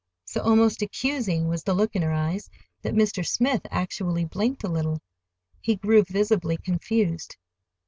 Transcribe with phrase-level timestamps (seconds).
[0.25, 2.49] So almost accusing was the look in her eyes
[2.81, 3.23] that Mr.
[3.23, 4.99] Smith actually blinked a little.
[5.61, 7.37] He grew visibly confused.